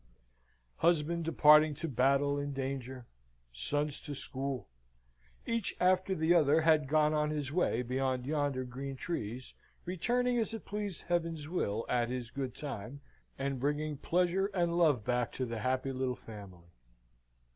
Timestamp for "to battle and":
1.75-2.55